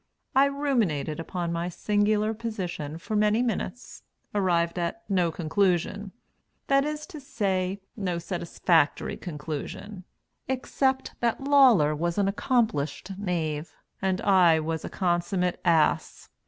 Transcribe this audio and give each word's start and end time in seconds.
I 0.35 0.45
ruminated 0.45 1.19
upon 1.19 1.53
my 1.53 1.69
singular 1.69 2.33
position 2.33 2.97
for 2.97 3.15
many 3.15 3.43
minutes, 3.43 4.01
arrived 4.33 4.79
at 4.79 5.03
no 5.07 5.31
conclusion 5.31 6.11
that 6.65 6.83
is 6.85 7.05
to 7.05 7.19
say, 7.19 7.81
no 7.95 8.17
satisfactory 8.17 9.15
conclusion, 9.15 10.03
except 10.47 11.11
that 11.19 11.43
Lawler 11.43 11.95
was 11.95 12.17
an 12.17 12.27
accomplished 12.27 13.11
knave 13.19 13.75
and 14.01 14.19
I 14.21 14.59
was 14.59 14.83
a 14.83 14.89
consummate 14.89 15.59
ass. 15.63 16.29